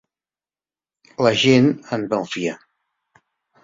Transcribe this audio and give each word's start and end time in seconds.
La 1.27 1.35
gent 1.43 1.71
en 1.99 2.09
malfia. 2.09 2.61